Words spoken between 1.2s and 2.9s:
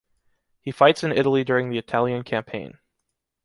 during the Italian campaign.